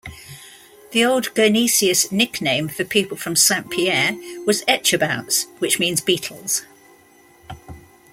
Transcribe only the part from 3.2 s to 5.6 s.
Saint Pierre was "etcherbaots"